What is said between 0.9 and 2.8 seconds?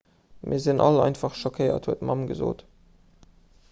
einfach schockéiert huet d'mamm gesot